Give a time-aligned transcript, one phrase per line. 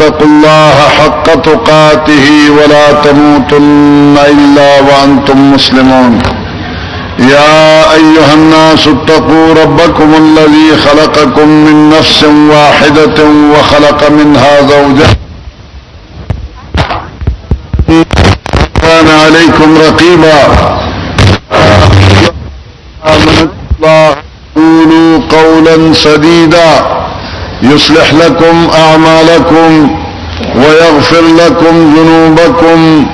[0.00, 6.18] واتقوا الله حق تقاته ولا تموتن إلا وأنتم مسلمون
[7.18, 13.24] يا أيها الناس اتقوا ربكم الذي خلقكم من نفس واحدة
[13.56, 15.14] وخلق منها زوجها
[18.82, 20.42] كان عليكم رقيبا
[23.82, 26.97] قولوا قولا سديدا
[27.62, 29.90] يصلح لكم أعمالكم
[30.56, 33.06] ويغفر لكم ذنوبكم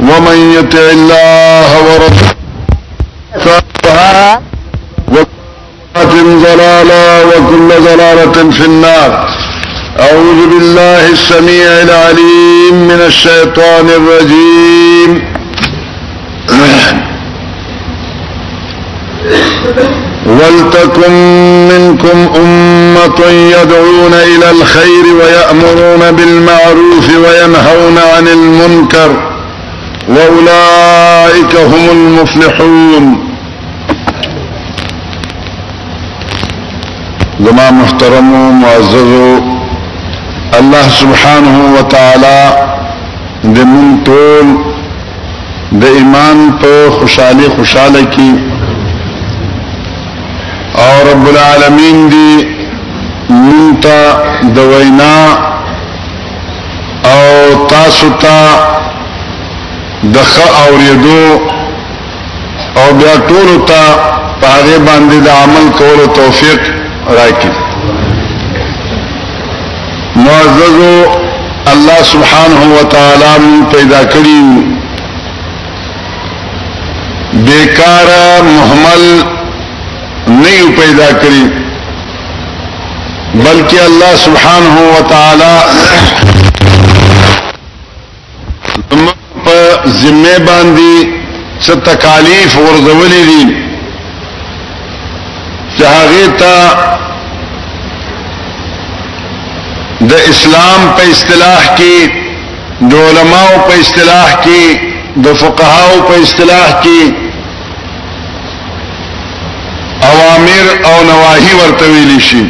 [0.00, 2.30] ومن يطع الله ورسوله
[5.08, 9.26] وكل زلالة وكل زلالة في النار
[10.00, 15.20] أعوذ بالله السميع العليم من الشيطان الرجيم
[20.32, 21.12] ولتكن
[21.68, 29.28] منكم أمة يدعون إلى الخير ويأمرون بالمعروف وينهون عن المنكر
[30.08, 33.18] وأولئك هم المفلحون
[37.40, 39.40] لما محترم و معزز
[40.60, 42.68] الله سبحانه وتعالى
[43.44, 44.46] د مون ټول
[45.72, 48.51] د ایمان په
[50.78, 52.44] او رب العالمین دی
[53.30, 54.22] منتا
[54.54, 55.38] دوینا
[57.12, 58.54] او تاسو ته
[60.14, 61.40] دخ اوریدو
[62.76, 63.82] او بیا ټولو ته
[64.40, 66.60] پاغه باندې د عمل کولو توفیق
[67.18, 67.52] راکړي
[70.16, 71.04] معززو
[71.74, 73.42] الله سبحانه و تعالی
[73.74, 74.64] پیدا کړی
[77.32, 78.10] بیکار
[78.42, 79.31] محمل
[80.76, 81.44] پیدا کری
[83.44, 85.56] بلکہ اللہ سبحانہ و تعالی
[89.44, 89.60] په
[90.00, 90.94] ذمه باندې
[91.36, 96.54] څه تکالیف ورزولې دي چې هغه ته
[100.12, 107.02] د اسلام په اصطلاح کې د علماو په اصطلاح کې د فقهاو په اصطلاح کې
[110.42, 112.42] اوامر او نواهی ورته ویل شي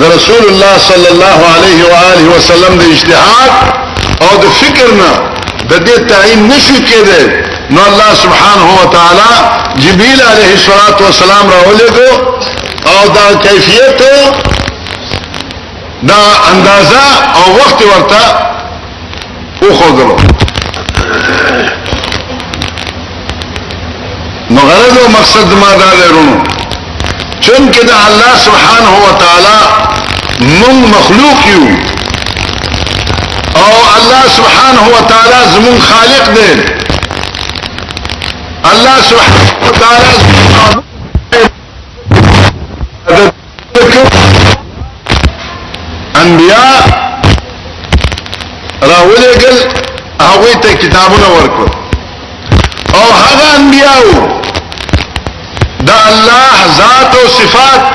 [0.00, 3.52] د رسول الله صلی الله علیه و آله وسلم د اجتهاد
[4.24, 5.12] او د فکر نه
[5.68, 7.20] د دې تعین نشو کېده
[7.76, 9.34] نو الله سبحانه و تعالی
[9.84, 12.10] جبريل عليه الصلاه والسلام راولېګو
[12.92, 14.02] او دا کیفیت
[16.10, 18.24] دا اندازه او وخت ورته
[19.62, 20.16] وخوګلو
[24.50, 26.36] نو غرض او مقصد ما دا لرونو
[27.40, 29.62] چون کې دا الله سبحانه و تعالی
[30.58, 31.66] مون مخلوق یو
[33.56, 36.52] او الله سبحانه وتعالى زمون خالق دي
[38.72, 40.04] الله سبحانه وتعالى
[46.16, 47.04] انبياء
[48.82, 49.68] راولي قل
[50.20, 51.66] هغه كتابنا وركو
[52.94, 54.02] او هذا انبياء
[55.80, 57.86] دا الله ذات وصفات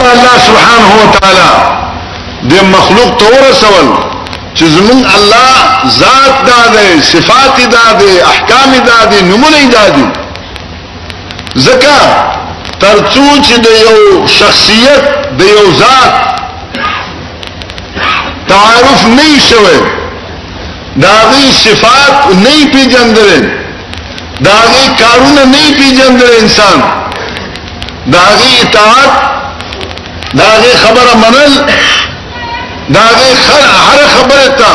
[0.00, 1.76] الله سبحانه وتعالى
[2.42, 3.86] د مخلوق ته ورسول
[4.56, 5.56] چې زمون الله
[6.00, 10.02] ذات داده صفات داده احکام داده نمونه داده
[11.66, 12.00] زکا
[12.80, 15.02] ترڅو چې د یو شخصیت
[15.38, 16.14] د یو ذات
[18.48, 19.76] تعارف نه شوه
[21.04, 23.48] داغي صفات نه پیژندل
[24.40, 26.82] داغي کارونه نه پیژندل انسان
[28.12, 29.12] داغي اطاعت
[30.40, 31.56] داغي خبره منل
[32.88, 33.28] دا دې
[33.88, 34.72] هر خبره ته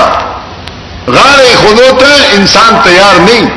[1.18, 3.52] غاړې خودو ته انسان تیار نه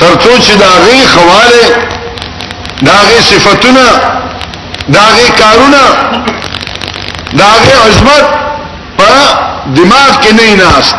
[0.00, 1.76] ترڅو چې دا غي خواله
[2.82, 3.86] دا غي صفاتونه
[4.88, 5.82] دا غي کارونه
[7.32, 8.24] دا غي عظمت
[8.98, 9.04] په
[9.76, 10.94] دماغ کې نه ناست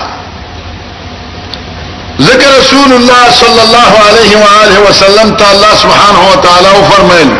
[2.22, 7.32] ذکر رسول الله صلی الله علیه و آله وسلم تعالی سبحانه و تعالی فرمایل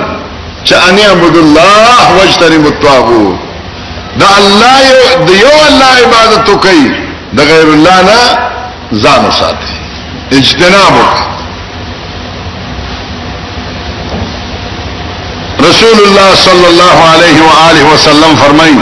[0.67, 3.25] چھ انی عبداللہ وجتنی متواغو
[4.21, 6.87] دا اللہ دیو اللہ عبادتو کئی
[7.37, 8.21] دا غیر اللہ نا
[8.93, 9.81] ځانو ساتي
[10.33, 11.15] اجتنابك
[15.61, 17.43] رسول الله صلى الله عليه
[17.91, 18.77] و وسلم فرمایي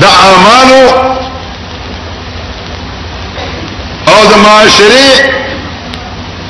[0.00, 0.84] د اعمالو
[4.16, 5.10] او د معاشري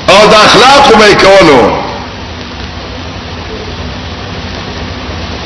[0.09, 1.79] او د اخلاقو به کولو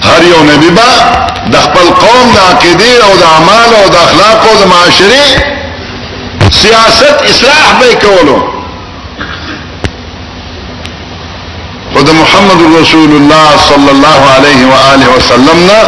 [0.08, 0.92] هر یو نبی با
[1.52, 5.54] د خپل قوم د عقیدې او د اعمالو او د اخلاقو او د معاشري
[6.62, 8.38] سیاست اصلاح به کولو
[11.94, 15.82] خود محمد رسول الله صلی الله علیه و وسلم نا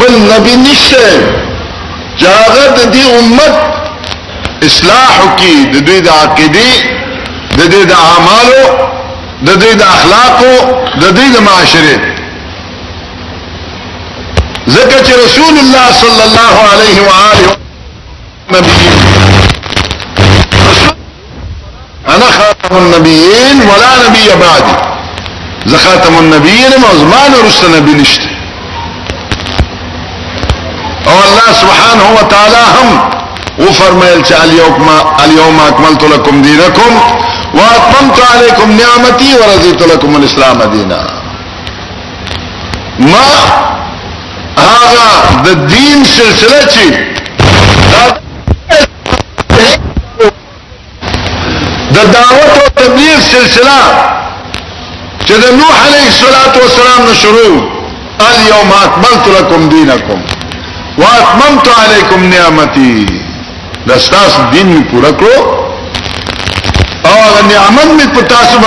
[0.00, 1.34] بل نبی نشته
[2.16, 3.54] جاغت دی امت
[4.62, 6.72] اصلاح کی د دوی د عقیده
[7.58, 8.90] د دوی د اعمالو
[9.82, 12.12] اخلاقو د دوی د معاشره
[14.68, 17.56] ذکر رسول الله صلی الله علیه و آله
[18.52, 19.49] نبی
[22.38, 24.74] خاتم النبيين ولا نبي بعدي
[25.68, 28.26] ذا خاتم النبيين ما زمان رسول نبی نشته
[31.10, 32.88] او الله سبحانه وتعالى هم
[33.64, 34.88] وفرمایل چې اليوم
[35.24, 36.90] اليوم اكملت لكم دينكم
[37.54, 41.00] واتممت عليكم نعمتي ورزيت لكم الاسلام دينا
[42.98, 43.38] ما
[44.58, 45.08] هذا
[45.44, 47.09] د دین سلسله چې
[52.04, 53.80] دعوت و تبلیغ سلسلہ
[55.26, 57.70] چې د نوح علیه السلام نو شروع
[58.30, 60.20] اليوم اكملت لكم دینکم
[61.02, 63.06] واتممت عليكم نعمتي
[63.86, 65.38] د اساس دین می پورا کړو
[67.10, 68.58] او نعمت می په تاسو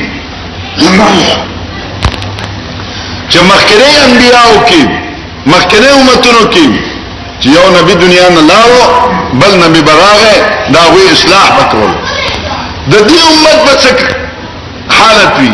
[3.29, 4.81] چې مخکنی انبیاءو کې
[5.53, 6.67] مخکنی امتونو کې
[7.41, 8.83] چې یو نبی دنیا نه لاړو
[9.43, 10.33] بل نبی براغه
[10.77, 11.89] دا وی اصلاح وکړو
[12.95, 13.57] د دې امت
[14.01, 15.53] په حالت وی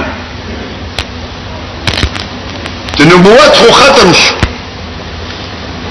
[3.12, 4.34] نبوت خو ختم شو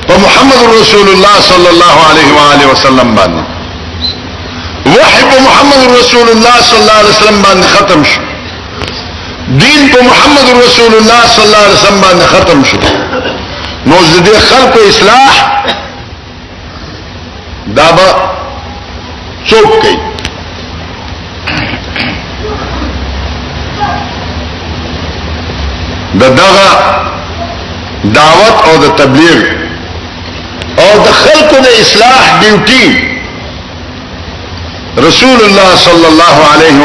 [0.06, 3.46] په محمد رسول الله صلی الله علیه و وسلم باندې
[4.96, 8.20] وحی په محمد رسول الله صلی الله علیه وسلم باندې ختم شو
[9.62, 12.76] دین په محمد رسول الله صلی الله علیه وسلم باندې ختم شو
[13.86, 15.34] نو زده خلق اصلاح
[17.80, 18.06] دا به
[19.48, 19.98] څوک کوي
[26.20, 26.68] د دغه
[28.04, 29.38] دعوت او د تبلیغ
[30.78, 33.07] او د خلقو د اصلاح ډیوټي
[34.98, 36.76] رسول الله صلى الله عليه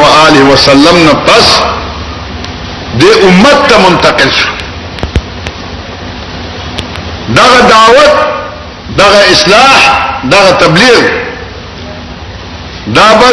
[0.48, 1.46] و وسلم نه پس
[2.98, 4.48] د امت ته منتقل شو
[7.34, 8.12] دغه دعوت
[8.98, 9.78] دغه اصلاح
[10.30, 11.00] دغه تبلیغ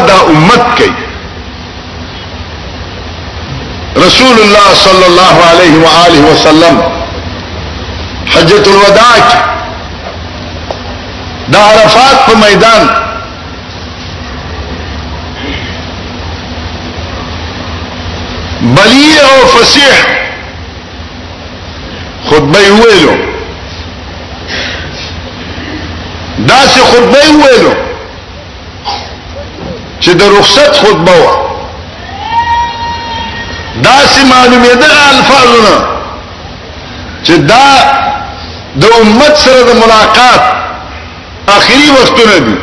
[0.07, 0.93] دا امت کوي
[4.05, 6.81] رسول الله صلى الله عليه و وسلم
[8.25, 9.45] حجة الوداع
[11.49, 13.10] دا عرفات په میدان
[18.61, 19.95] بلیغ او فصیح
[22.25, 23.15] خطبه ویلو
[26.47, 27.73] دا سه خطبه ویلو
[30.01, 31.29] چې د رخصت خطبه و
[33.83, 35.75] دا سه معلومه ده الفاظونه
[37.23, 37.65] چې دا
[38.81, 40.43] د امت سره د ملاقات
[41.47, 42.55] اخري وختونه دي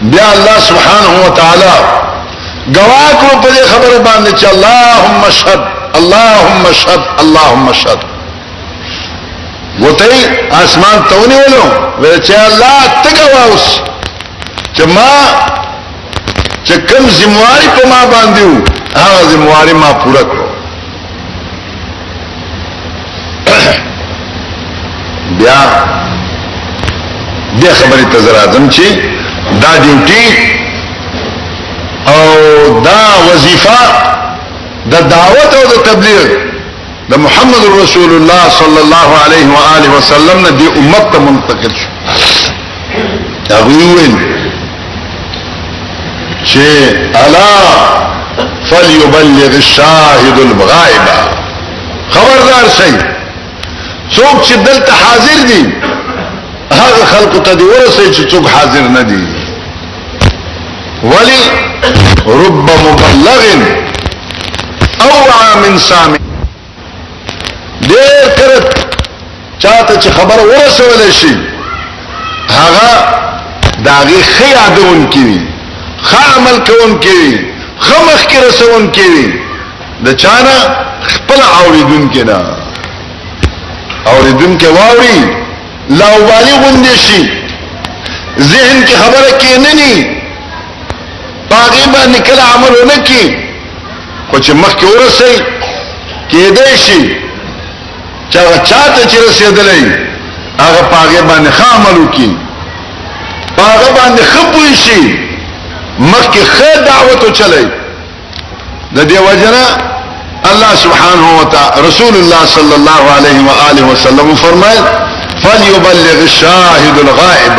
[0.02, 5.66] بیا اللہ سبحان و تعالی گواہ کو بڑے خبر باندھ چ اللہ شد
[6.00, 8.06] اللہ شد اللہ شد
[9.80, 10.22] غوتای
[10.62, 11.62] اسمان ته ونیولو
[12.02, 13.64] ویل چې الله تګواوس
[14.76, 15.12] چې ما
[16.64, 18.56] چې کوم ذمہواری په ما باندې وو
[18.96, 20.48] هغه ذمہواری ما پوره کړو
[25.42, 25.60] بیا
[27.62, 28.86] د خبرې ته زراعتم چې
[29.62, 30.26] دا ډیوټي
[32.16, 32.28] او
[32.90, 33.80] دا وظیفه
[34.90, 36.26] د دعوت او د تبلیغ
[37.08, 42.50] دا محمد رسول الله صلى الله عليه وآله وسلم دي امت ته منتقل شو
[43.50, 43.98] دا ویل
[47.22, 47.50] الا
[48.70, 51.06] فليبلغ الشاهد الغائب
[52.14, 52.92] خبردار شي
[54.16, 55.62] څوک چې دلته حاضر دي
[56.72, 59.24] هغه خلق ته دی ورسې چې څوک حاضر نه دي
[62.26, 63.44] رب مبلغ
[65.04, 66.27] اوعى من سامع
[67.80, 68.58] ډېر کړه
[69.64, 71.32] چاته چې خبر ورسول شي
[72.58, 72.92] هغه
[73.88, 75.38] داغي خیادون کوي
[76.12, 77.30] خامل کوم کوي
[77.80, 79.26] خمخ کې رسون کوي
[80.06, 80.56] د چانه
[81.02, 82.40] خپل اوریدون کې نه
[84.14, 85.20] اوریدون کې واوري
[85.90, 87.22] لاوبالي غوندې شي
[88.40, 90.18] ذهن کې خبره کې نه ني
[91.50, 93.36] باغی باندې کله عملونه کې
[94.30, 95.32] خو چې مخ کې ورسي
[96.30, 97.27] کې دې شي
[98.30, 99.82] چا چاته چې رسیدلې
[100.62, 102.36] هغه پاګه باندې خامل وکي
[103.58, 105.28] پاګه باندې خپوي شي
[105.98, 107.68] مکه خیر دعوت چلې
[108.96, 109.64] د دې وجنه
[110.50, 114.84] الله سبحانه وتعالى رسول الله صلى الله عليه واله وسلم فرمایل
[115.42, 117.58] فليبلغ الشاهد الغائب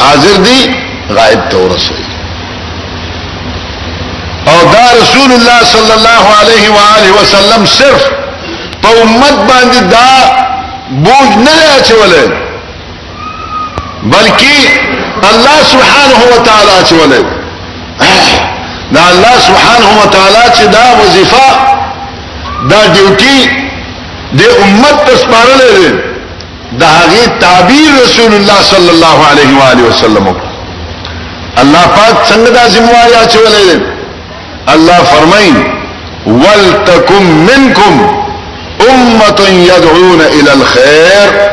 [0.00, 0.70] حاضر دی
[1.14, 2.04] غائب ته ورسوي
[4.48, 8.25] او دا رسول الله صلى الله عليه واله وسلم صرف
[8.86, 10.08] په امت باندې دا
[11.04, 12.26] بوج نه اچولې
[14.12, 14.58] بلکې
[15.30, 17.22] الله سبحانه وتعالى اچولې
[18.94, 21.46] دا الله سبحانه وتعالى چې دا وظیفه
[22.70, 23.38] دا ډیوټي
[24.38, 26.04] د امت ته سپارلې ده
[26.80, 30.32] دا هغه تعبیر رسول الله صلی الله علیه و آله وسلم
[31.62, 33.80] الله پاک څنګه دا ذمہواری اچولې ده
[34.72, 35.54] الله فرمایي
[36.26, 38.24] ولتکم منکم
[38.90, 41.50] امه يدعون الى الخير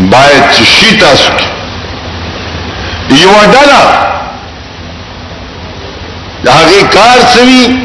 [0.00, 1.32] باید شي تاسو
[3.22, 3.84] یو ډله
[6.44, 7.78] داغه کار سوي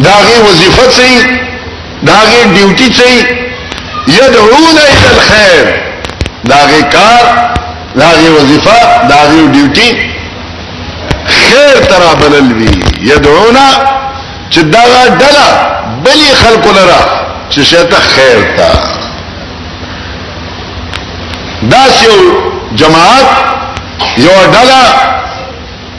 [0.00, 1.20] داغه وظیفه سوي
[2.06, 3.22] داغه ډیوټي سوي
[4.08, 5.82] يدعون الى الخير
[6.44, 7.50] داغه کار
[7.96, 9.90] داغه وظیفه داغه ډیوټي
[11.28, 13.94] خیر ترا بلل وی يدعونا
[14.54, 15.46] چې دا ډله
[16.04, 17.00] بلی خلکو لرا
[17.50, 18.68] چې شته خیر تا
[21.70, 22.16] دا یو
[22.74, 23.28] جماعت
[24.16, 24.84] یو ډله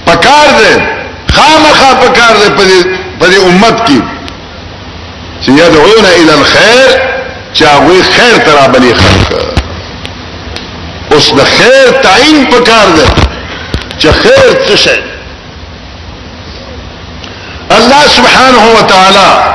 [0.06, 0.72] پکار دے
[1.36, 2.48] خامخا پکار دے
[3.20, 4.00] پدې امت کې
[5.46, 6.90] چې يدعون الى الخير
[7.54, 9.40] چاوي خیر ترا بلی خلک
[11.12, 13.06] اوس د خیر تعین پکار دے
[14.00, 14.98] چې خیر څه شي
[17.72, 19.54] الله سبحانه وتعالى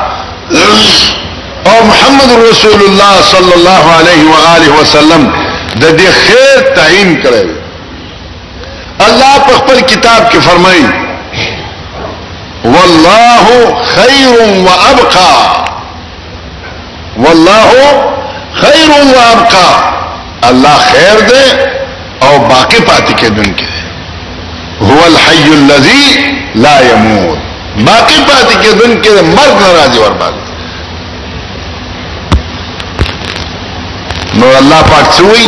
[1.66, 5.32] او محمد رسول الله صلی الله علیه و آله وسلم
[5.80, 7.50] د دې خیر تعین کړی
[9.06, 10.86] الله په خپل کتاب کې فرمایي
[12.64, 14.28] والله خير
[14.66, 15.62] وابقى
[17.16, 17.70] والله
[18.62, 19.70] خير وابقى
[20.48, 21.66] الله خیر دے
[22.22, 23.70] او باقی پاتې کېدونکې
[24.82, 30.48] هو الحي الذي لا يموت باقی پاتې کېدون کې مرګ ناراضي ور باندې
[34.40, 35.44] نو الله پاک سوی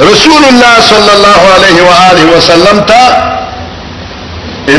[0.00, 3.04] رسول اللہ صلی اللہ علیہ وآلہ وسلم تھا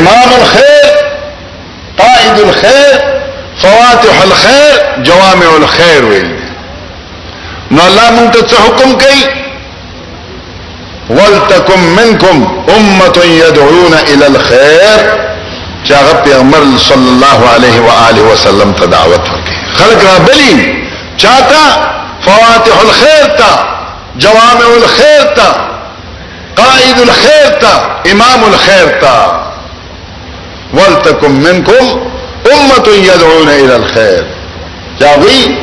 [0.00, 0.90] امام الخیر
[2.02, 2.98] قائد الخیر
[3.62, 6.28] فواتح الخیر جوامع الخیر ویل
[7.70, 9.28] نو اللہ منتج حکم کئی
[11.10, 15.26] ولتكن منكم امه يدعون الى الخير
[15.88, 19.20] چې ربي پیغمبر صلی الله عليه وآله وسلم ته دعوت
[19.74, 20.76] خلق را بلی
[22.24, 23.68] فواتح الخير تا
[24.18, 25.56] جوامع الخير تا
[26.56, 27.72] قائد الخير تا
[28.12, 29.42] امام الخير تا
[30.74, 32.00] ولتکم منکم
[32.52, 34.24] امه يدعون الى الخير
[35.00, 35.54] چاوی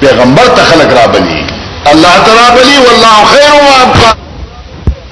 [0.00, 1.46] پیغمبر ته خلق را بلی
[1.92, 4.19] الله ترابلي بلی والله خير وابقى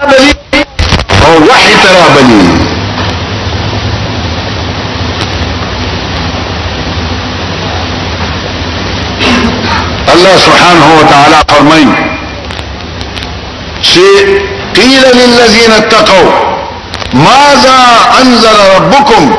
[0.03, 2.47] او وحي ترابني
[10.15, 11.95] الله سبحانه وتعالى فرمين
[14.77, 16.33] قيل للذين اتقوا
[17.13, 17.81] ماذا
[18.23, 19.37] انزل ربكم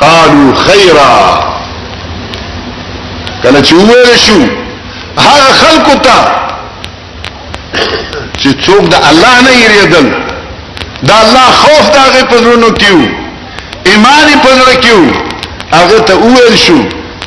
[0.00, 1.42] قالوا خيرا
[3.44, 3.80] كانت شو
[5.18, 6.51] هذا خلقتا
[8.42, 10.06] چې څوک د الله نه یریدل
[11.08, 12.98] دا الله خوف دا غي پزړونو کیو
[13.90, 15.00] ایمان یې پزړه کیو
[15.76, 16.78] هغه ته وویل شو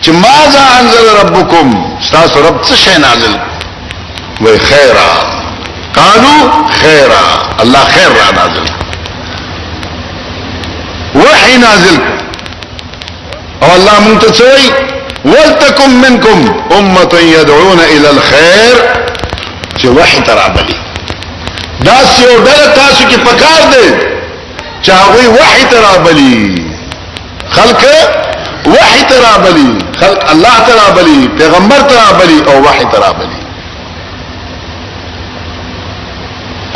[0.03, 1.67] چې ماذا انزل ربکم
[2.11, 3.35] تاسو رب څه شي نازل
[4.41, 5.11] وای خیره
[5.99, 6.37] قالو
[6.81, 7.23] خیره
[7.63, 8.65] الله خیر را نازل
[11.15, 11.97] وحی نازل
[13.61, 14.43] او الله مونږ ته څه
[15.25, 18.81] ولتکم منکم امه يدعون الى الخير
[19.79, 20.84] چې وحی ترابلی
[21.87, 23.87] دا سیو ډله تاسو کې پکار دی
[24.83, 26.37] چې هغه وحي ترابلی
[27.55, 27.83] خلق
[28.73, 29.71] وحي ترابلی
[30.03, 33.39] خلق الله ترابلی پیغمبر ترابلی او وحي ترابلی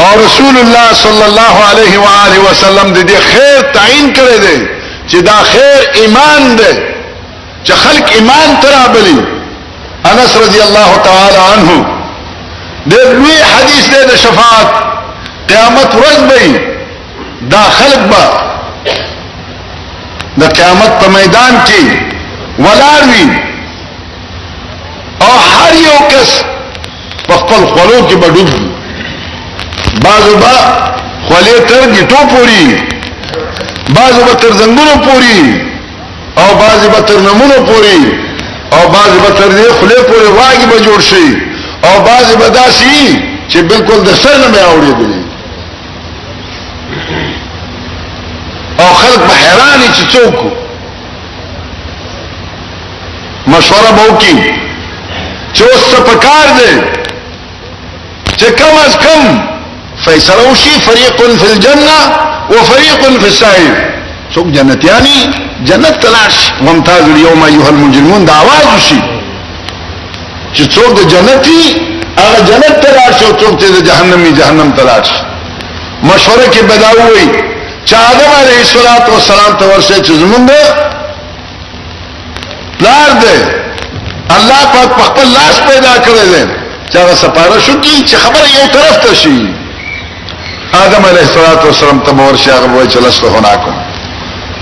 [0.08, 4.69] او رسول الله صلی الله علیه و آله وسلم د دې خیر تعین کړی دی
[5.10, 6.74] چې دا خیر ایمان دی
[7.63, 9.17] چې خلق ایمان ترابلی
[10.12, 11.86] انس رضی الله تعالی عنه
[12.91, 14.78] د لوی حدیث دی د شفاعت
[15.49, 16.41] قیامت ورځ به
[17.53, 18.23] دا خلق به
[20.39, 21.83] د قیامت په میدان کې
[22.65, 23.27] ولاړ وي
[25.25, 26.29] او هر یو کس
[27.27, 28.49] په خپل خولو کې به ډوب
[30.05, 30.55] بعضو به
[31.27, 32.67] خولې تر ګټو پوري
[33.97, 35.41] بعضو به تر زنګونو پوري
[36.41, 38.01] او بعضې به تر نمونو پوري
[38.71, 41.27] او بعضې به تر دې خولې پورې واګې به جوړ شي
[41.88, 45.18] او بعضې به داسې چې بالکل د سر نه مې اوړېدلې
[48.79, 50.35] او خلق به حیرانی چې څوک
[53.53, 54.35] مشوره به وکي
[55.53, 56.71] چې اوس څه پکار دی
[58.39, 59.23] چې کم از کم
[60.05, 61.99] فیصله وشي فریق فی الجنه
[62.49, 63.75] وفریق فی السعیر
[64.35, 65.29] څوک جنتیانی
[65.71, 66.35] جنت تلاش
[66.71, 68.99] ممتاز اليوم ایها المجرمون دا आवाज وشي
[70.53, 71.81] چې څوک د جنتی
[72.17, 75.07] هغه جنت تلاش او څوک د جهنمی جهنم تلاش
[76.03, 77.49] مشوره کې بداوي
[77.89, 80.52] چې آدم علیه الصلاۃ والسلام ته ورسه چې زمونږ
[82.86, 83.39] لار دې
[84.38, 86.43] الله پاک په خپل لاس پیدا کړی دی
[86.93, 89.54] چې هغه سپاره شو کی چې خبره یو طرف ته شي
[90.86, 93.75] آدم علیه الصلاۃ والسلام ته ورسه هغه وایي چې لست هناکم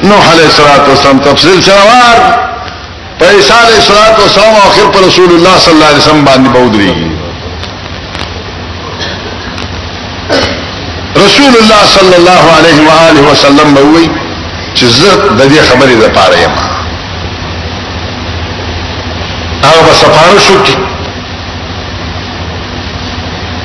[0.03, 2.17] نوح علیه الصلاۃ والسلام تفصیل شوار
[3.19, 7.16] په عیسی علیه الصلاۃ والسلام اخر پر رسول الله صلی الله علیه وسلم باندې بودري
[11.25, 14.09] رسول الله صلی الله علیه و آله وسلم به وی
[14.75, 16.51] چې زه د دې خبرې د پاره یم
[19.63, 20.75] هغه به سفارشو کی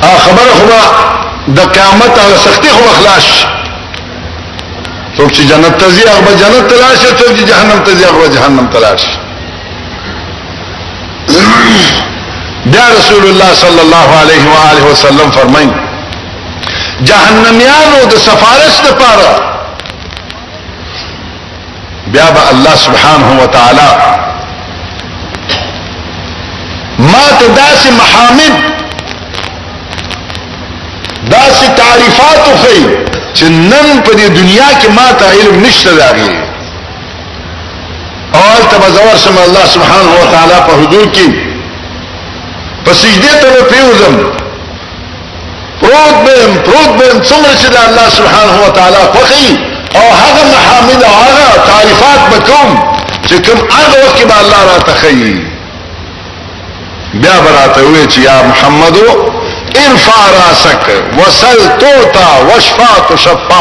[0.02, 0.66] هغه خبره خو
[1.52, 3.26] د قیامت او سختی خو اخلاص
[5.16, 8.66] څوک چې جنت ته ځي هغه جنت تلاش څوک چې جهنم ته ځي هغه جهنم
[8.66, 9.00] تلاش
[12.72, 15.91] دا رسول الله صلی الله علیه و آله وسلم فرمایي
[17.08, 19.30] جهنميانو د سفارش لپاره
[22.12, 23.90] بیا به الله سبحانه وتعالى
[27.12, 28.54] ما ته داسې محامد
[31.30, 32.56] داسې تعریفات خو
[33.34, 36.34] چې نن په دنیا کې ما ته علم نشته راغلی
[38.40, 41.28] اول ته بزور شم الله سبحانه وتعالى په حضور کې
[42.84, 44.16] پسجده ته پیوزم
[45.83, 49.57] پروت بیم پروت بیم سمرے چھے اللہ سبحانہ وتعالی فخی
[50.01, 52.75] او حق محامل او آغا تعریفات بکم
[53.27, 55.33] چھے کم آغا وقت با اللہ را تخیی
[57.14, 59.07] بیا براتے ہوئے چھے یا محمدو
[59.87, 63.61] ارفع راسک وسل توتا وشفا تشفا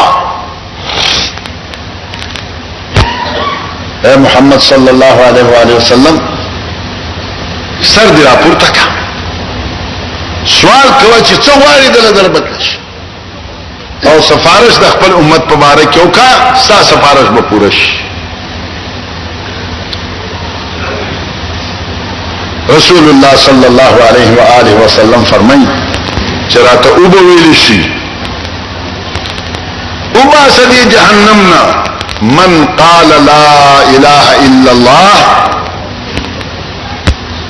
[4.08, 6.16] اے محمد صلی اللہ علیہ وآلہ وسلم
[7.94, 8.90] سر دیرا پور تکا
[10.46, 12.70] سوال کوي چې څو غواړي د نظر بدلش
[14.12, 17.92] او سفارش د خپل امت په باره کې وکا ستا سفارش به پوره شي
[22.74, 25.68] رسول الله صلی الله علیه و آله وسلم فرمایي
[26.48, 27.80] چې راته او به ویل شي
[30.14, 35.61] او با سدي جهنم من قال لا اله الا الله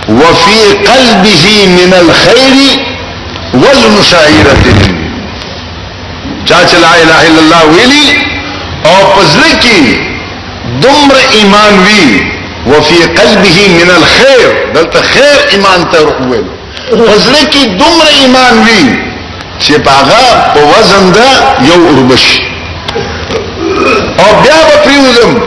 [0.08, 2.80] وفي قلبه من الخير
[3.54, 4.62] والمشاعرة
[6.46, 8.06] چاچ لا اله الا الله ویلی
[8.86, 9.76] او پزړه کې
[10.82, 12.24] دمر ایمان وی
[12.66, 15.98] وفي قلبه من الخير دلته خیر ایمان ته
[16.30, 16.44] ویل
[17.06, 18.84] پزړه کې دمر ایمان وی
[19.66, 21.30] چې باغه په وزن دا
[21.64, 22.24] یو اوربش
[24.18, 25.40] او بیا به پریوزم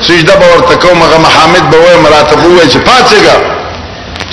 [0.00, 3.55] سجده به ورته کوم هغه محامد به وای مراتب وای چې پاتېګه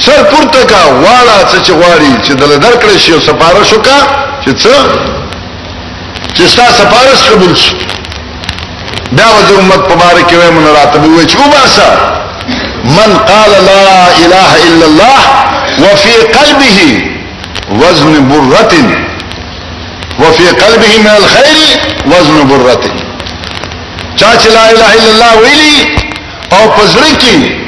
[0.06, 4.00] سر پورته کا واړه څه چې غواړي چې دل درکړې شي سفارش وکا
[4.44, 4.76] چې څه
[6.36, 7.76] چې ستا سفارش قبول شي
[9.20, 11.90] دا وځو امت په بار کې وې مون راتبه وې چې وباسا
[12.98, 15.20] من قال لا اله الا الله
[15.86, 16.80] وفي قلبه
[17.82, 21.66] وزن بره وفي قلبه من الخير
[22.06, 22.82] وزن بره
[24.16, 25.92] چا چې لا اله الا الله ویلي
[26.52, 27.63] او پزړه کې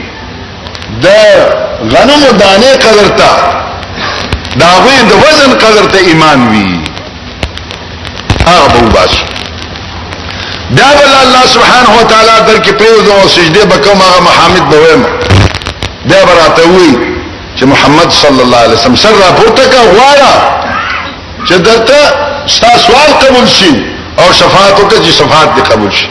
[1.03, 1.07] د
[1.93, 3.31] غنمو دانه قدر تا
[4.59, 6.69] دا غوی د وزن قدر ته ایمان وی
[8.47, 9.13] هغه به وباس
[10.77, 14.75] دا بل الله سبحانه و تعالی در کې پریوز او سجده بکوم هغه محمد به
[14.77, 15.03] ویم
[16.09, 16.97] دا براته وی
[17.57, 20.33] چې محمد صلی الله علیه وسلم سر را پورته کا غواړه
[21.47, 21.99] چې درته
[22.47, 23.85] ستا سوال قبول شي
[24.19, 26.09] او شفاعت وکړي شفاعت دې قبول شي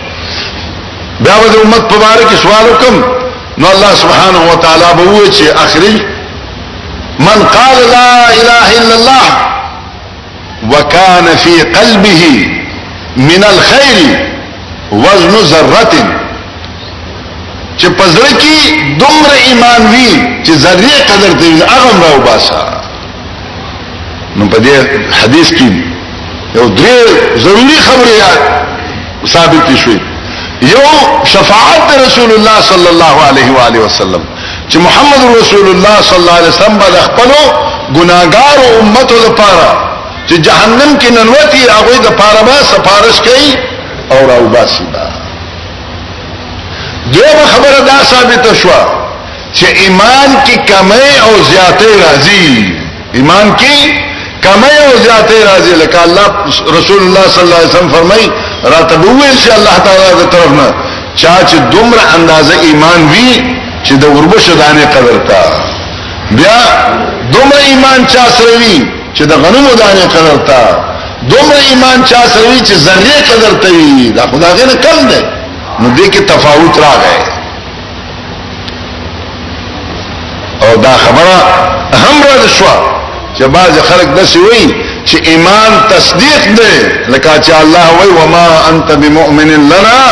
[1.20, 3.23] بیا به امت په باره کې سوال وکم
[3.58, 6.02] نو الله سبحانه وتعالى بوي چې اخرج
[7.18, 9.28] من قال لا اله الا الله
[10.70, 12.48] وكان في قلبه
[13.16, 14.34] من الخير
[14.92, 16.14] وزن ذره
[17.78, 22.66] چې پزړه کې دومره ایمان وی چې ذره قدر دی هغه راو باسا
[24.36, 25.72] نو په دې حدیث کې
[26.56, 30.13] یو درې ضروری خبره ثابت شوه
[30.64, 30.88] یو
[31.24, 34.22] شفاعت رسول الله صلی الله علیه و آله وسلم
[34.68, 37.42] چې محمد رسول الله صلی الله علیه وسلم بل خپلو
[37.96, 39.72] ګناګار او امته لپاره
[40.28, 43.50] چې جهنم کې ننوتی هغه د پاره به سفارش کوي
[44.12, 45.04] او راو باسي با
[47.12, 48.68] دغه خبره دا ثابت شو
[49.54, 52.72] چې ایمان کې کمی او زیاتې راځي
[53.14, 54.04] ایمان کې
[54.46, 56.26] کمی او زیاتې راځي لکه الله
[56.78, 58.30] رسول الله صلی الله علیه وسلم فرمایي
[58.72, 60.66] را ته وویل چې الله تعالی د طرف نه
[61.20, 63.30] چا چې دومره اندازه ایمان وی
[63.86, 65.42] چې د وربشو دانه قبر تا
[66.36, 66.60] بیا
[67.34, 70.62] دومره ایمان چا سره وی چې د غنمو دانه قبر تا
[71.32, 75.20] دومره ایمان چا سره وی چې ذره قدر توی دا خدای نه کم ده
[75.80, 77.16] نو دې کې تفاوت راغی
[80.64, 81.38] او دا خبره
[82.02, 82.74] هم را شو
[83.36, 86.74] چې بعض خلک دسی وی چې ایمان تصدیق دی
[87.12, 90.04] لکه چې الله وای و ما انت بمؤمن لنا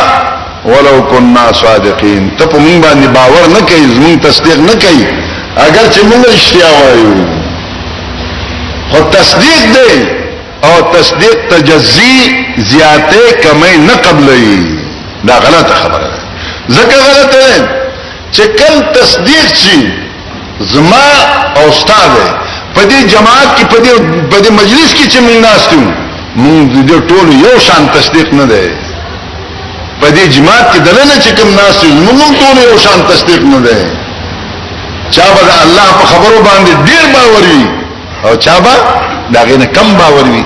[0.65, 5.07] ولو كنا صادقين ته په مونږ باندې باور نه کوي زمونږ تصدیق نه کوي
[5.67, 7.15] اگر چې مونږ اشتیا وایو
[8.93, 9.95] خو تصدیق دی
[10.71, 12.19] او تصدیق تجزی
[12.59, 16.23] زیاته کمې نه قبلې دا غلطه خبره ده
[16.71, 17.69] ځکه غلطه ده
[18.33, 19.83] چې کل تصدیق شي
[20.77, 21.07] زما
[21.57, 22.17] او استاد
[22.75, 23.93] په دې جماعت کې په دې
[24.31, 25.79] په دې مجلس کې چې موږ ناشتو
[26.45, 28.63] موږ دې ټول یو شان تصدیق نه ده
[30.01, 33.77] په دې جماعت کې دلنه چې کوم ناشتو موږ ټول یو شان تصدیق نه ده
[35.15, 37.63] چا به الله په خبرو باندې ډیر باور وي
[38.27, 38.75] او چا به
[39.35, 40.43] داغه نه کم باور وي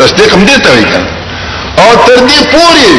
[0.00, 0.86] تصدیق هم دې ته وي
[1.82, 2.94] او تر دې پوري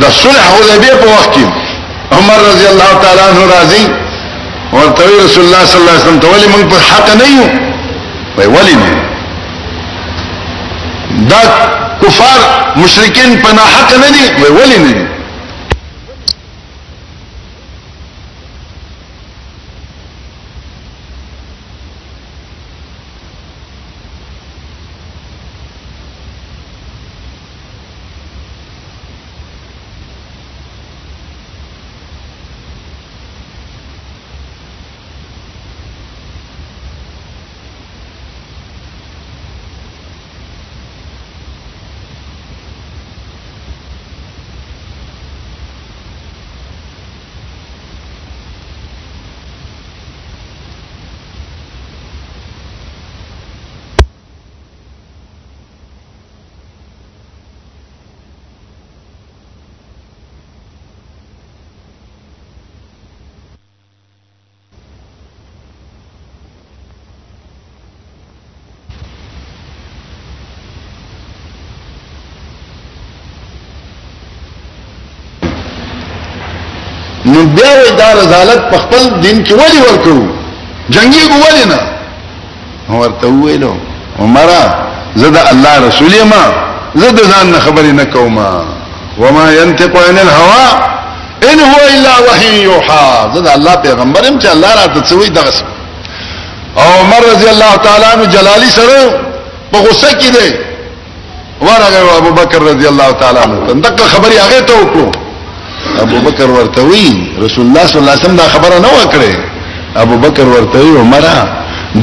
[0.00, 1.44] د صلح حدیبیه په وخت کې
[2.16, 3.84] عمر رضی الله تعالی عنہ راضی
[4.76, 7.44] ورته رسول الله صلی الله علیه وسلم ته ولي موږ په حق نه یو
[8.36, 8.90] وای ولي نه
[11.30, 11.42] دا
[12.02, 12.40] کفار
[12.76, 15.06] مشرکین په حق نه دي وای ولي نه
[77.34, 80.16] نو بیا وې دا رضالت په خپل دین کې ولي ورکو
[80.96, 81.80] جنگي ګولې نه
[83.00, 83.72] ورته ویلو
[84.22, 84.48] عمر
[85.22, 86.42] زدا الله رسول ما
[86.94, 88.50] زدا ځان خبرې نه کومه
[89.22, 90.68] وما ينطق عن الهوى
[91.50, 95.54] ان هو الا وحي يوحى زدا الله پیغمبر هم چې الله راته څوي دغه
[96.82, 99.20] او عمر رضی الله تعالی عنہ جلالی سره
[99.72, 100.48] په غوسه کې دی
[101.66, 105.10] ورغه ابو بکر رضی الله تعالی عنہ دغه خبري هغه ته وکړو
[106.02, 107.06] ابو بکر ورته وی
[107.44, 109.34] رسول الله صلی الله علیه وسلم دا خبره نه وکړي
[110.04, 111.24] ابو بکر ورته وی عمر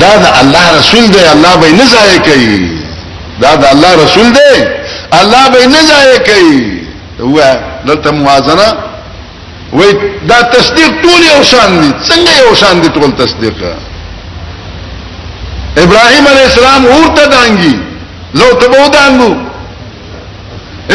[0.03, 2.57] دا د الله رسول دی الله به نه ځای کوي
[3.41, 4.51] دا د الله رسول دی
[5.19, 6.61] الله به نه ځای کوي
[7.19, 7.41] هو
[7.87, 8.69] دلته موازنه
[9.77, 9.89] وی
[10.29, 13.57] دا تصدیق ټول یو شان دي څنګه یو شان دي ټول تصدیق
[15.83, 17.75] ابراهيم عليه السلام ورته دانګي
[18.39, 19.50] لو ته وو دانګو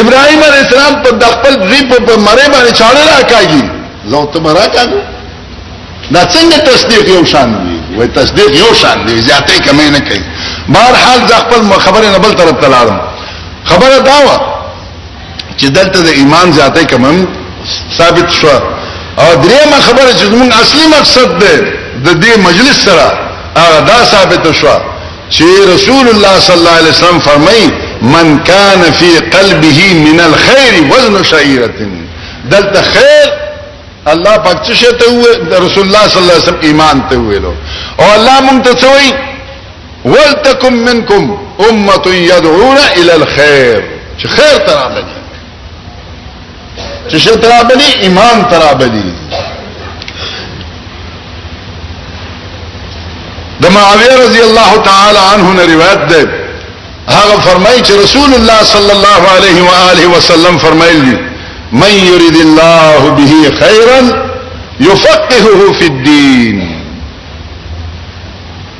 [0.04, 3.62] ابراهيم عليه السلام په خپل ذيب په مړې باندې چاړه راکاږي
[4.12, 5.02] زه ته مرا کاږم
[6.14, 10.22] دا څنګه تصدیق یو شان دی وای تصدیق یو شان دی زیاتې کمې نه کوي
[10.68, 12.98] بهر حال ځ خپل خبره نه بل طرف ته لاړم
[13.70, 14.30] خبره دا و
[15.58, 17.26] چې دلته د ایمان زیاتې کمم
[17.98, 18.48] ثابت شو
[19.18, 21.54] او درېمه خبره چې موږ اصلي مقصد دی
[22.04, 23.08] د دې مجلس سره
[23.56, 24.76] هغه دا ثابت شو
[25.30, 27.68] چې رسول الله صلی الله علیه وسلم فرمایي
[28.02, 31.74] من كان في قلبه من الخير وزن شعيره
[32.44, 33.32] دلت خير
[34.12, 37.54] الله پاک چشه ته وې رسول الله صلى الله عليه وسلم ایمان ته لو
[38.00, 38.86] او الله مونږ ته څه
[40.04, 40.88] ولتکم
[41.70, 43.84] امه يدعون الى الخير
[44.22, 45.16] چې خير ترابلی
[47.10, 49.14] چشه شه ترابلی ایمان ترابلی
[53.60, 56.45] د معاویه رضی الله عنه عنہ روایت ده
[57.08, 61.18] هغه فرمایي چې رسول الله صلی الله علیه و آله وسلم فرمایلی
[61.72, 64.00] من يريد الله به خيرا
[64.80, 66.82] يفقهه في الدين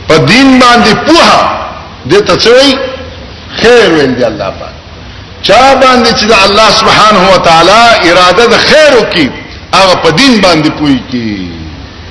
[0.09, 1.67] په دین باندې پوها
[2.11, 2.79] د تڅوي
[3.63, 4.71] خیر ویل دی الله پاک
[5.43, 9.31] چا باندې چې د الله سبحانه و تعالی اراده د خیر وکي
[9.75, 11.53] هغه په دین باندې پوي کی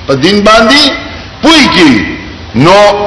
[0.08, 0.90] په دین باندې
[1.42, 2.06] پوي کی
[2.54, 3.06] نو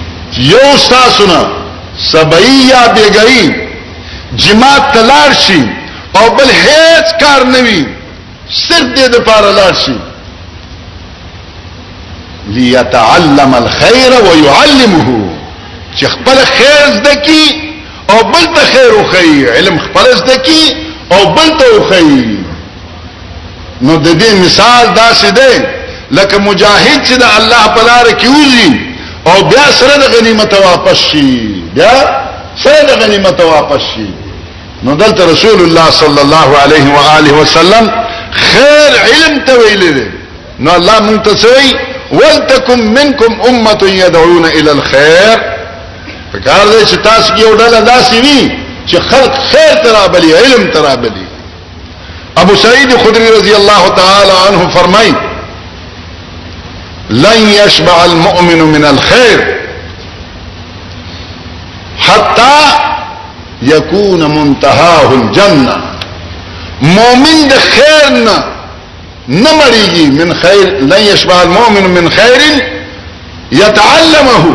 [0.37, 1.45] یو ساسونه
[2.11, 3.43] سبعی یا بیګئی
[4.35, 5.61] جماعت تلار شي
[6.15, 7.83] او بل هیڅ کار نوي
[8.49, 9.95] صرف دې د پاره لار شي
[12.47, 15.31] ليتعلم الخير ويعلمه
[15.97, 17.71] چې خپل خیر زده کی
[18.09, 20.73] او بل ته خیر او خیر علم خپل زده کی
[21.11, 22.37] او بل ته خیر
[23.81, 25.65] نو د دې مثال داسې دی
[26.21, 28.90] لکه مجاهد چې د الله په لار کې وځي
[29.27, 31.29] او بیا سره د غنیمت واپس شي
[31.75, 31.93] بیا
[32.63, 34.07] سره د غنیمت واپس شي
[34.85, 37.85] نو دلته رسول الله صلی الله علیه و آله وسلم
[38.49, 40.05] خیر علم ته ویل دي
[40.59, 41.35] نو الله مونږ
[42.11, 45.37] ولتكم منكم امه يدعون الى الخير
[46.33, 48.51] فکار دې چې تاسو کې وډاله داسې وي
[48.87, 51.25] چې خلق خیر ترابلی علم ترابلی
[52.37, 55.13] ابو سعید خدری رضی الله تعالی عنه فرمایي
[57.11, 59.57] لن يشبع المؤمن من الخير
[61.99, 62.57] حتى
[63.61, 65.75] يكون منتهاه الجنه
[66.81, 68.35] مؤمن د خیر نه
[69.29, 72.41] نمړيږي من خیر لن يشبع المؤمن من خير
[73.51, 74.45] يتعلمه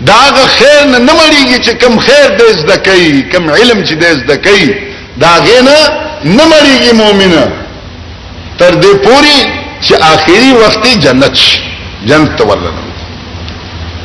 [0.00, 4.36] داغه خیر نه نمړيږي چې کم خیر دې زده کوي کم علم چې دې زده
[4.36, 4.74] کوي
[5.16, 5.78] داغه نه
[6.24, 7.50] نمړيږي مؤمنه
[8.58, 9.58] تر دې پوري
[9.88, 11.67] چې آخري وختي جنت شي
[12.06, 12.70] جنت تولنا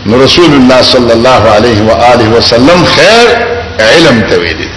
[0.09, 3.27] نو رسول الله صلى الله عليه واله وسلم خير
[3.79, 4.69] علم تويدي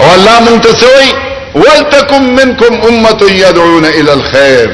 [0.00, 1.08] او الله من تسوي
[1.54, 4.68] ولتكن منكم امه يدعون الى الخير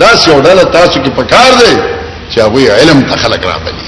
[0.00, 1.72] دا یو ډله تاسو کې پکار دی
[2.34, 3.82] چې هغه علم ته خلق راغلي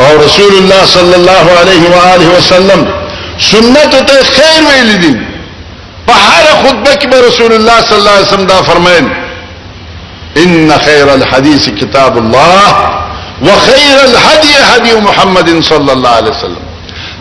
[0.00, 2.80] او رسول الله صلى الله عليه واله وسلم
[3.50, 5.14] سنت ته خیر ویل دي
[6.08, 9.25] په هر خطبه کې رسول الله صلى الله عليه وسلم دا فرمایي
[10.42, 12.84] ان خیر الحدیث کتاب اللہ
[13.42, 16.64] و خیر الحدی حدی محمد صلی اللہ علیہ وسلم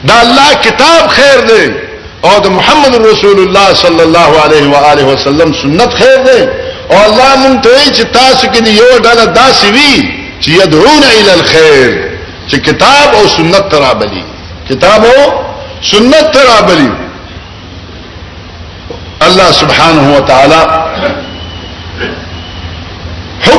[0.08, 1.60] دا اللہ کتاب خیر دے
[2.30, 6.40] اور دا محمد رسول اللہ صلی اللہ علیہ وآلہ وسلم سنت خیر دے
[6.94, 9.96] اور اللہ منتوئی چی تاسو کی دیو ڈالا دا سوی
[10.42, 11.90] چی یدعون الى الخیر
[12.50, 14.24] چی کتاب او سنت ترابلی
[14.70, 15.22] کتاب او
[15.92, 16.90] سنت ترابلی
[19.30, 21.35] اللہ سبحانہ وتعالی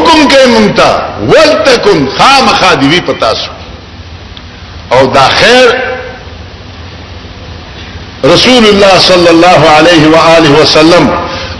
[0.08, 0.88] حکم کے منگتا
[1.32, 3.50] ول تکن خام خا دی پتا سو
[4.96, 5.70] اور دا خیر
[8.34, 11.08] رسول اللہ صلی اللہ علیہ وآلہ وسلم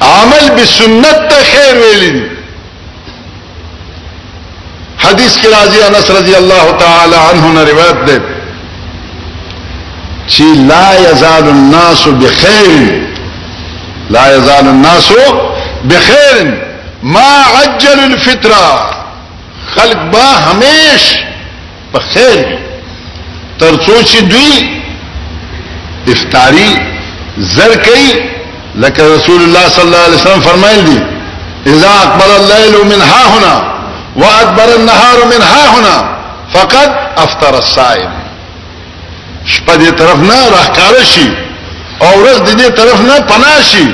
[0.02, 2.22] عمل بسنت سنت خیر ویلی
[5.04, 8.18] حدیث کے راضی انس رضی اللہ تعالی عنہ نے روایت دے
[10.36, 12.92] چی لا یزال الناس بخیر
[14.16, 15.12] لا یزال الناس
[15.92, 16.44] بخیر
[17.02, 17.20] ما
[17.60, 18.90] عجل الفطره
[19.76, 21.02] خلق با همیش
[21.92, 22.58] په خیر
[23.60, 24.80] ترڅو چې دوی
[26.08, 26.76] افطاری
[27.38, 28.22] زر کوي
[28.74, 31.02] لکه رسول الله صلی الله علیه وسلم فرمایلی دي
[31.72, 33.72] اذا اقبل الليل من ها هنا
[34.16, 36.04] وادبر النهار من ها هنا
[36.54, 38.10] فقد افطر الصائم
[39.46, 41.28] شپه دې طرف نه راخاره شي
[42.02, 43.86] او ورځ دې طرف نه پناه شي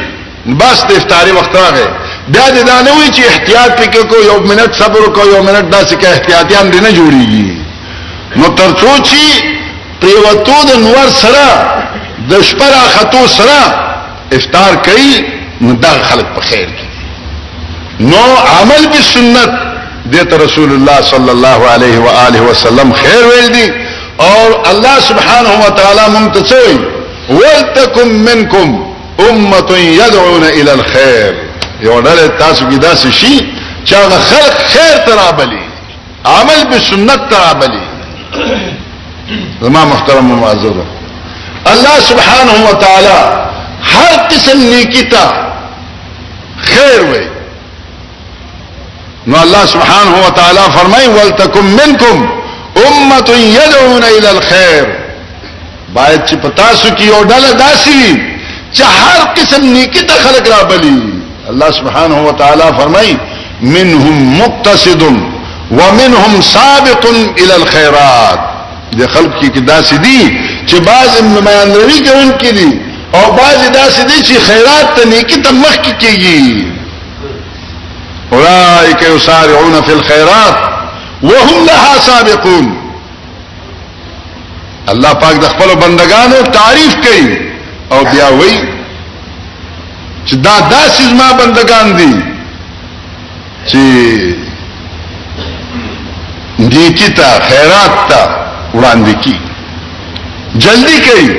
[0.46, 1.86] بس د افطاری وخت راغی
[2.32, 5.66] بیا دې دا نه وي چې احتیاط پکې کو یو منټ صبر کو یو منټ
[5.74, 7.46] داسې کې احتیاطیان دې نه جوړيږي
[8.36, 9.22] نو ترڅو چې
[10.00, 11.46] پریوتو د نور سره
[12.30, 13.58] د شپره خطو سره
[14.38, 15.12] افطار کوي
[15.66, 16.84] نو دا خلک په خیر دي
[18.14, 18.22] نو
[18.60, 19.52] عمل به سنت
[20.12, 23.68] دې ته رسول الله صلی الله علیه و آله وسلم خیر ویل دي
[24.18, 28.76] او الله سبحانه و تعالی مونږ ته ولتکم منکم
[29.30, 31.48] امه يدعون الى الخير
[31.82, 32.90] ڈر تاسو کی دا
[33.84, 35.62] چاہ خلق خیر ترا بلی
[36.32, 37.84] عامل بھی سنت ترابلی
[39.70, 43.08] محترم اللہ سبحان و تعالی
[43.94, 44.80] ہر قسم نی
[46.72, 47.24] خیر ہوئے
[49.26, 52.16] نو اللہ سبحان ہو مطالعہ فرمائی و تک من کم
[52.86, 53.74] امت ید
[54.32, 54.88] الخب
[55.94, 58.02] بائے چپتاسو کی داسی اداسی
[59.00, 60.98] ہر قسم نکیتا خلق را بلی
[61.52, 63.14] اللہ سبحانہ و تعالیٰ فرمائی
[63.72, 67.06] من ہم مقتصد و من ہم سابق
[67.52, 70.16] الخیرات یہ خلق کی داسی دی
[70.70, 72.68] کہ بعض میان روی کے ان کی دی
[73.20, 76.64] اور بعض داسی دی چی خیرات تنی کی تمخ کی کی گی
[78.36, 80.68] اولائک یسارعون فی الخیرات
[81.30, 82.70] وهم لہا سابقون
[84.94, 87.26] اللہ پاک دخبل و بندگانو تعریف کئی
[87.96, 88.62] اور بیا وئی
[90.26, 92.12] چې دا داسې زما بندگان دي
[93.66, 93.78] چې
[96.70, 98.20] نیکی ته خیرات ته
[98.74, 99.40] وړاندې کی
[100.64, 101.36] جلدی کوي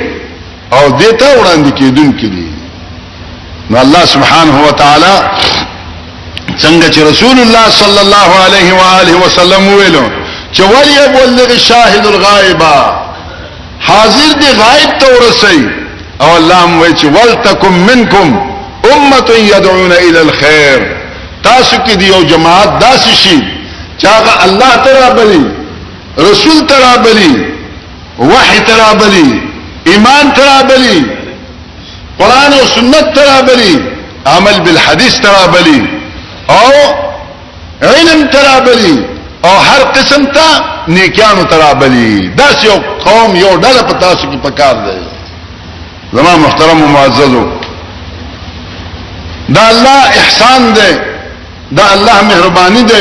[0.72, 2.50] او دیتا وړاندې کیدونکې دي
[3.70, 5.14] نو الله سبحانه و تعالی
[6.58, 10.08] څنګه چې رسول الله صلی الله علیه و آله وسلم ویلو
[10.52, 13.04] چې ولی ابلغ شاهد الغائبه
[13.86, 15.68] حاضر دی غائب ته ورسي
[16.20, 18.36] او الله وایي چې ولتکم منکم
[18.92, 20.96] امت یدعون الى الخير
[21.42, 23.38] تاسو کې دیو جماعت داسې شي
[23.98, 25.46] چې هغه الله تعالی بلی
[26.30, 27.44] رسول تعالی بلی
[28.18, 29.42] وحي تعالی بلی
[29.94, 31.06] ایمان تعالی بلی
[32.18, 33.80] قران او سنت تعالی بلی
[34.36, 35.82] عمل بالحديث تعالی بلی
[36.48, 36.70] او
[37.82, 39.02] علم تعالی بلی
[39.44, 40.46] او هر قسم تا
[40.88, 42.72] نیکانو ترابلی داس یو
[43.04, 44.98] قوم یو ډله په تاسو کې پکار دی
[46.18, 47.44] زما محترم او معززو
[49.48, 50.90] دا اللہ احسان دے
[51.76, 53.00] دا اللہ مہربانی دے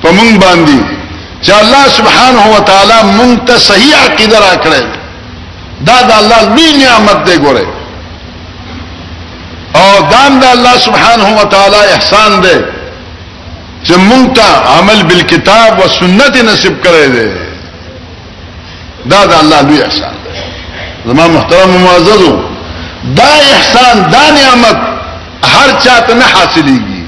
[0.00, 0.78] پمنگ باندھی
[1.42, 4.04] چا اللہ سبحان ہو تعالیٰ منگ تو صحیح آ
[4.62, 4.80] کرے
[5.86, 7.62] دا دا اللہ بھی نعمت دے گورے
[9.80, 12.54] اور دان دا اللہ سبحان ہو تعالیٰ احسان دے
[13.88, 14.48] جو مونگا
[14.78, 17.26] عمل بالکتاب و سنت نصیب کرے دے
[19.10, 20.44] دا دا اللہ بھی احسان دے
[21.12, 22.44] زمان محترم ہوں
[23.16, 24.95] دا احسان دا نعمت
[25.54, 27.02] هر چاته نه حاصلېږي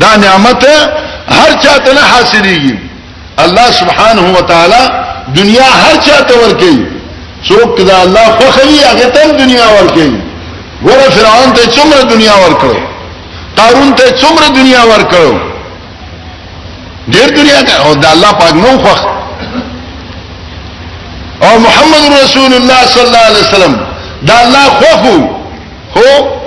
[0.00, 0.64] دا نعمت
[1.38, 2.74] هر چاته نه حاصلېږي
[3.44, 4.82] الله سبحانه وتعالى
[5.38, 6.76] دنیا هر چاته ورکړي
[7.48, 10.12] څوک دا الله خو خلی هغه ته دنیا ورکړي
[10.84, 12.76] ګوره فرعون ته څومره دنیا ورکړو
[13.56, 15.32] قارون ته څومره دنیا ورکړو
[17.10, 19.00] ډېر دنیا او دا الله پاک نو خوښ
[21.46, 23.80] او محمد رسول الله صلی الله علیه وسلم
[24.26, 25.16] دا الله خوخو
[25.94, 26.41] خو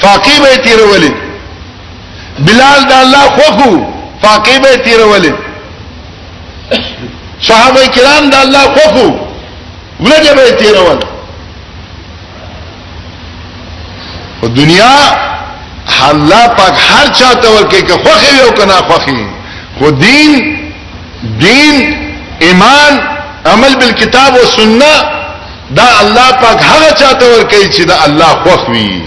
[0.00, 1.12] فاقی به تیرولې
[2.46, 3.86] بلال د الله خوکو
[4.22, 5.32] فاقی به تیرولې
[7.40, 9.16] صحابه کرام د الله خوکو
[10.00, 10.98] ورجه به تیرول
[14.42, 14.98] او دنیا
[16.10, 19.26] الله پاک هر چاته ورکه که خوخي یو کنه خوخي
[19.78, 20.58] خو دین
[21.40, 21.96] دین
[22.40, 23.00] ایمان
[23.46, 25.04] عمل بالکتاب او سنت
[25.76, 29.02] دا الله پاک هغه چاته ورکه چې دا الله خوخ وي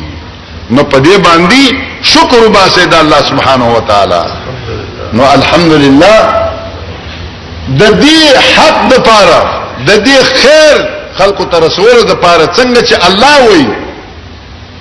[0.76, 1.64] نو پا دے باندی
[2.14, 4.24] شکر وباسه د اللہ سبحانہ و تعالی
[5.20, 6.18] نو الحمدللہ
[7.80, 8.18] دا دی
[8.50, 9.40] حق دا پارا
[9.88, 10.78] دا دی خیر
[11.18, 13.66] خلق و ترسول دا پارا څنګه چې اللہ وی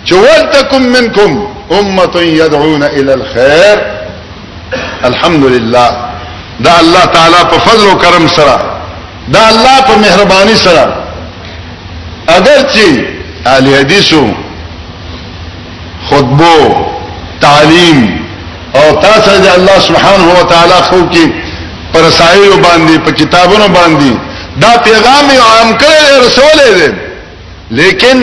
[0.05, 1.43] چې ولتکم منکم
[1.79, 3.79] امت یدعون الى الخير
[5.05, 5.91] الحمدلله
[6.69, 8.55] دا اللہ تعالی پا فضل و کرم سرا
[9.35, 10.87] دا اللہ پا مہربانی سرا
[12.37, 13.05] اگر چې
[13.57, 14.25] آلی حدیثوں
[16.07, 16.75] خطبو
[17.41, 18.05] تعلیم
[18.81, 21.25] اور تاثر اللہ سبحان ہو تعالیٰ خو کی
[21.93, 22.09] پر
[22.65, 24.15] باندھی پر کتابوں باندھی
[24.63, 26.87] دا پیغام عام کرے رسو لے
[27.83, 28.23] لیکن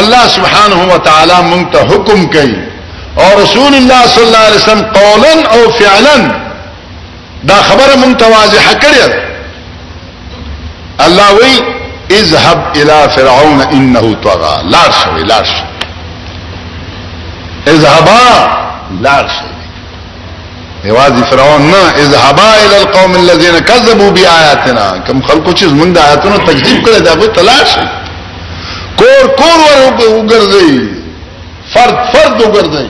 [0.00, 2.52] اللہ سبحان ہو تعالیٰ منگتا حکم کئی
[3.24, 6.28] اور رسول اللہ صلی اللہ علیہ وسلم قولن او فعلن
[7.48, 9.06] دا خبر منت واضح کرے
[11.06, 15.76] اللہ از ہب انه طغى ان نہ لاش شوي
[17.68, 18.24] اذهبا
[19.02, 19.26] لار
[20.84, 26.36] ایواز فرعون نا اذهبا الى القوم الذين كذبوا بآياتنا كم خلقو چیز من دا آیاتنا
[26.38, 27.70] تجذیب کرے دا بوئی تلاش
[28.96, 30.90] کور کور ور اگر دی
[31.74, 32.86] فرد فرد اگر دی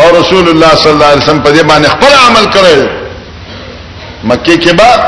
[0.00, 2.74] اور رسول اللہ صلی اللہ علیہ وسلم پر یہ بانے خبر عمل کرے
[4.30, 4.98] مکی کے بعد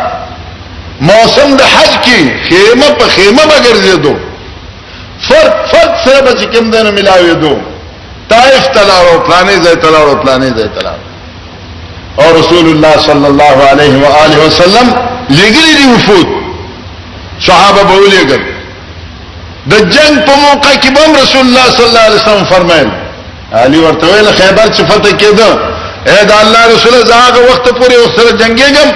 [1.11, 2.19] موسم دا حج کی
[2.49, 4.15] خیمہ پا خیمہ بگر دی دو
[5.29, 7.55] فرد فرد سے بچی کم دینا ملاوی دو
[8.35, 11.05] طائف تلاړو پلانې ځای تلاړو پلانې ځای تلاړو
[12.21, 14.87] او رسول الله صلی الله علیه و آله وسلم
[15.41, 16.29] لګلی دی وفود
[17.49, 18.43] صحابه به ولېګل
[19.71, 22.89] د جنگ په موقع کې به رسول الله صلی الله علیه وسلم فرمایل
[23.65, 25.49] علی ورته ویل خیبر چې فتح کېده
[26.11, 28.89] اے دا الله رسول زاغه وخت پورې وسره جنگېږم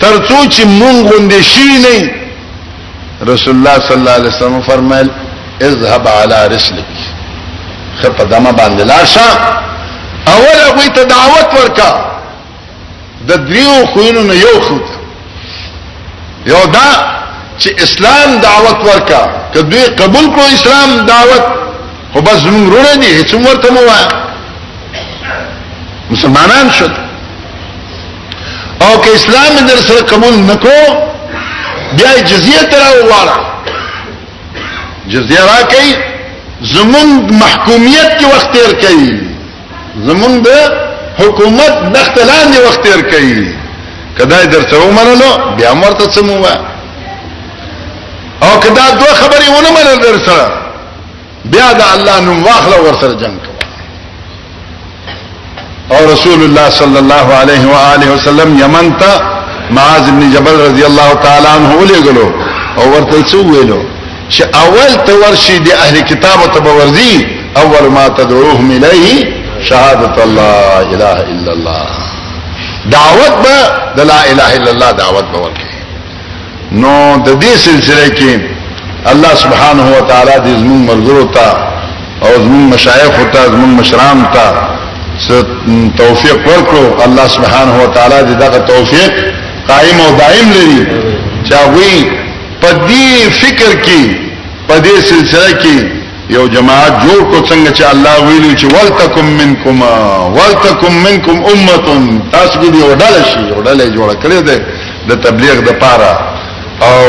[0.00, 2.10] ترڅو چې مونږ غوندې شي نه
[3.32, 5.10] رسول الله صلی الله علیه وسلم فرمایل
[5.60, 6.84] اذهب على رسلك
[8.02, 9.28] خپ دمه باندې لاشه
[10.34, 11.90] اول هغه ته دعوت ورکا
[13.28, 14.76] د دریو خوینو نه یو خو
[16.46, 16.88] یو دا
[17.58, 19.20] چې اسلام دعوت ورکا
[19.54, 21.44] کدوی قبول کو اسلام دعوت
[22.12, 24.04] خو بس زمون رونه دي هیڅ ورته مو وای
[26.10, 26.90] مسلمانان شد
[28.84, 30.78] او که اسلام در سره قبول نکو
[31.98, 33.38] بیا جزیه تر واره
[35.14, 36.12] جزیه راکې
[36.72, 37.10] زمون
[37.40, 39.08] محکومیت کې وخت تیر کړي
[40.06, 40.58] زمون به
[41.18, 43.34] حکومت د اختلان دی وخت تیر کړي
[44.18, 46.36] کدای درته ومنلو بیا مرته سمو
[48.46, 50.46] او کدا دوه خبرې ونه منل در سره
[51.54, 53.40] بیا د الله نوم واخله ور سره جنگ
[55.88, 59.12] او رسول الله صلی الله علیه و آله وسلم یمن ته
[59.70, 62.30] معاذ بن جبل رضی الله تعالی عنہ له غلو
[62.78, 63.80] او ورته څو ویلو
[64.28, 67.16] چې اول ته ورشي د اهل کتاب ته ورزي
[67.62, 69.26] اول ما تدعوهم الیه
[69.68, 71.84] شهادت الله اله الا الله
[72.96, 73.58] دعوت به
[73.96, 75.66] د لا اله الا الله دعوت به ورکي
[76.72, 78.40] نو د دې سلسله کې
[79.12, 81.52] الله سبحانه و تعالی دې زمون مرګرو ته
[82.28, 84.48] او زمون مشایخ ته زمون مشران تا
[85.98, 89.12] توفیق ورکړو الله سبحانه و تعالی دې دغه توفیق
[89.68, 90.86] قائم او دائم لري
[91.44, 91.58] چا
[92.64, 94.02] پدې فکر کې
[94.68, 95.76] پدې سلسله کې
[96.36, 99.96] یو جماعت جوړ کو څنګه چې الله ویلو چې ولتکم منکما
[100.38, 101.76] ولتکم منکم امه
[102.36, 104.58] تاسو دې وډاله شي وډاله جوړ کړی دی
[105.10, 106.14] د تبلیغ د پاره
[106.88, 107.02] او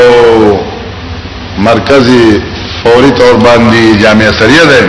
[1.68, 2.24] مرکزی
[2.82, 4.82] فوری طور باندې جامع سریه ده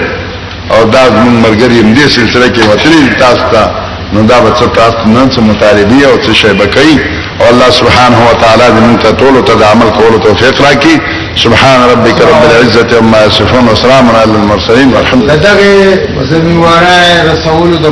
[0.75, 3.71] او دا زمون مرګری دې سلسله کې وتلی تاسو ته
[4.13, 8.19] نو دا به څه تاسو نن څه مطالبه او څه شی بکې او الله سبحانه
[8.29, 10.95] وتعالى دې موږ ته ټول ته د عمل کولو توفیق راکړي
[11.43, 17.87] سبحان ربك رب العزة عما يصفون وسلام على المرسلين والحمد لله دغه زميواره رسول د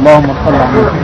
[0.00, 0.99] اللهم صل على محمد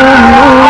[0.00, 0.67] chung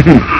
[0.00, 0.37] Hmm.